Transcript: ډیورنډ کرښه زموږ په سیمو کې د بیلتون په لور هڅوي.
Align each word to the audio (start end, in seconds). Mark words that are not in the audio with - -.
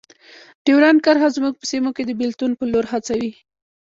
ډیورنډ 0.65 0.99
کرښه 1.05 1.29
زموږ 1.37 1.53
په 1.57 1.65
سیمو 1.71 1.89
کې 1.95 2.03
د 2.05 2.11
بیلتون 2.19 2.51
په 2.59 2.63
لور 2.71 2.85
هڅوي. 2.93 3.31